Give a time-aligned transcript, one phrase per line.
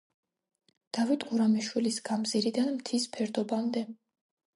[0.97, 3.85] დავით გურამიშვილის გამზირიდან მთის ფერდობამდე.